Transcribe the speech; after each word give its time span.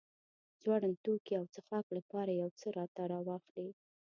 خوړن 0.59 0.93
توکي 1.03 1.33
او 1.39 1.45
څښاک 1.53 1.85
لپاره 1.97 2.31
يو 2.41 2.49
څه 2.59 2.67
راته 2.77 3.03
راواخلې. 3.11 3.69